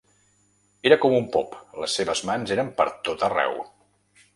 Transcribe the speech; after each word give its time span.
Era 0.91 0.97
com 1.03 1.17
un 1.19 1.29
pop, 1.37 1.53
les 1.85 2.01
seves 2.01 2.25
mans 2.31 2.59
eren 2.59 2.77
per 2.83 2.93
tot 3.11 3.31
arreu. 3.33 3.59